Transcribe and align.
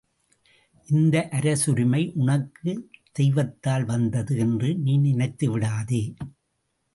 இந்த 0.87 1.29
அரசுரிமை 1.31 2.11
உனக்குத் 2.15 2.81
தெய்வத்தால் 3.19 3.85
வந்தது 3.85 4.37
என்று 4.37 4.75
நீ 4.77 4.97
நினைத்து 4.97 5.51
விடாதே! 5.51 6.03